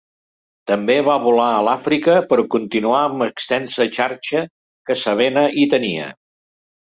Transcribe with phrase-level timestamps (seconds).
[0.69, 4.43] També va volar a l'Àfrica per continuar amb l'extensa xarxa
[4.91, 6.09] que Sabena hi tenia.